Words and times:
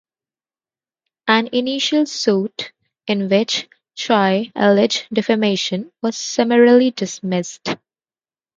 An 1.27 1.45
initial 1.53 2.07
suit, 2.07 2.71
in 3.05 3.29
which 3.29 3.67
Chai 3.93 4.51
alleged 4.55 5.05
defamation, 5.13 5.91
was 6.01 6.17
summarily 6.17 6.89
dismissed. 6.89 7.75